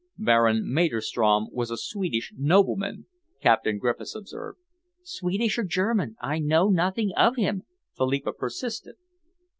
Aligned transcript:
"Baron 0.17 0.63
Maderstrom 0.65 1.47
was 1.51 1.69
a 1.69 1.77
Swedish 1.77 2.33
nobleman," 2.35 3.05
Captain 3.39 3.77
Griffiths 3.77 4.15
observed. 4.15 4.57
"Swedish 5.03 5.59
or 5.59 5.63
German, 5.63 6.15
I 6.19 6.39
know 6.39 6.69
nothing 6.69 7.11
of 7.15 7.35
him," 7.35 7.61
Philippa 7.95 8.33
persisted. 8.33 8.95